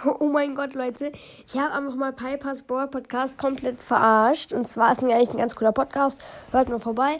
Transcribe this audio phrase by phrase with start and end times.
[0.20, 1.12] Oh mein Gott, Leute.
[1.46, 4.52] Ich habe einfach mal Pipers Brawl Podcast komplett verarscht.
[4.52, 6.22] Und zwar ist es eigentlich ein ganz cooler Podcast.
[6.52, 7.16] Hört mal vorbei.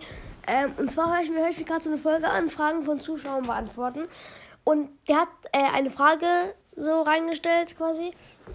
[0.47, 3.01] Ähm, und zwar höre ich mir, hör mir gerade so eine Folge an, Fragen von
[3.01, 4.05] Zuschauern beantworten.
[4.65, 6.27] Und der hat äh, eine Frage
[6.81, 8.13] so reingestellt quasi.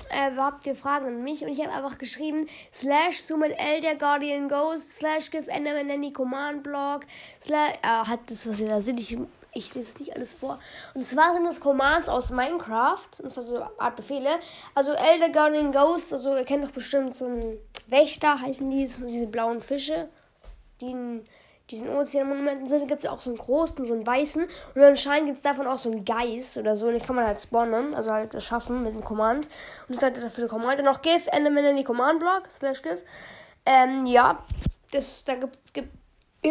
[0.09, 1.43] Äh, habt ihr Fragen an mich?
[1.43, 6.63] Und ich habe einfach geschrieben, slash Summon Elder Guardian Ghost, slash give Enderman Nanny Command
[6.63, 7.01] Block,
[7.41, 9.17] slash, äh, hat das, was ihr da seht, ich,
[9.53, 10.59] ich lese es nicht alles vor.
[10.93, 14.39] Und zwar sind das Commands aus Minecraft, und zwar so Art Befehle.
[14.73, 19.27] Also Elder Guardian Ghost, also ihr kennt doch bestimmt so einen Wächter, heißen die, diese
[19.27, 20.09] blauen Fische,
[20.81, 21.21] die
[21.71, 24.45] diesen Ozeanmonumenten sind, gibt es auch so einen großen, so einen weißen.
[24.75, 26.87] Und anscheinend gibt es davon auch so einen Geist oder so.
[26.87, 29.49] Und den kann man halt spawnen, also halt schaffen mit dem Command.
[29.87, 30.77] Und das halt dafür der Command.
[30.77, 33.01] Dann noch GIF, Enderman in die Command-Block, slash GIF.
[33.65, 34.43] Ähm, ja,
[34.91, 35.89] das, da gibt gibt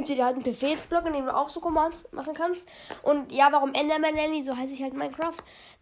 [0.08, 2.68] wieder halt einen Befehlsblock, in dem du auch so Commands machen kannst.
[3.02, 5.36] Und ja, warum Enderman Nanny, so heiße ich halt Minecraft.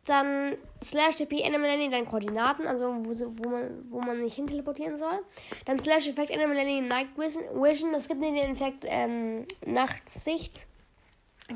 [0.05, 4.47] Dann slash tp Enderman Nanny, deine Koordinaten, also wo, wo, man, wo man nicht hin
[4.47, 5.21] teleportieren soll.
[5.65, 10.67] Dann slash Effekt Enderman Nanny Night Vision, das gibt den Effekt ähm, Nachtsicht.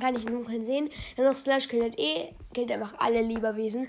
[0.01, 0.91] Kann ich nur sehen.
[1.17, 3.89] Dann noch slash killt e, killt einfach alle Lebewesen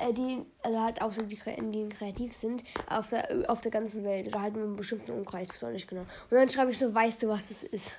[0.00, 4.04] äh, die, also halt auch so die, die kreativ sind, auf der, auf der ganzen
[4.04, 6.02] Welt oder halt in einem bestimmten Umkreis, weiß auch nicht genau.
[6.02, 7.96] Und dann schreibe ich so, weißt du, was das ist?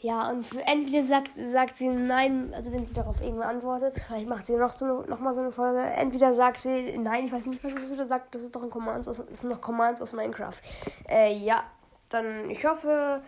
[0.00, 4.46] Ja, und entweder sagt, sagt sie nein, also wenn sie darauf irgendwann antwortet, vielleicht macht
[4.46, 7.64] sie noch, so, noch mal so eine Folge, entweder sagt sie nein, ich weiß nicht,
[7.64, 10.00] was das ist, oder sagt, das ist doch ein Commands aus, das sind noch Commands
[10.00, 10.60] aus Minecraft.
[11.08, 11.64] Äh, ja,
[12.10, 13.22] dann, ich hoffe,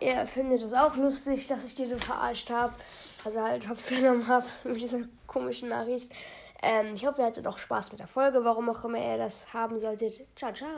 [0.00, 2.74] ihr findet es auch lustig, dass ich diese verarscht habe.
[3.24, 6.12] Also halt hops genommen habe mit dieser komischen Nachricht.
[6.62, 9.52] Ähm, ich hoffe, ihr hattet auch Spaß mit der Folge, warum auch immer ihr das
[9.52, 10.20] haben solltet.
[10.36, 10.70] Ciao, ciao.